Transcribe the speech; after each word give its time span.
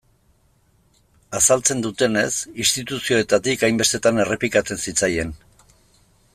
Azaltzen 1.39 1.83
dutenez, 1.87 2.31
instituzioetatik 2.65 3.67
hainbestetan 3.69 4.25
errepikatzen 4.25 4.85
zitzaien. 4.89 5.39